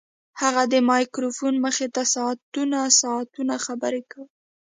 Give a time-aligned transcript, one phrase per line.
[0.41, 4.29] هغه د مایکروفون مخې ته ساعتونه ساعتونه خبرې کولې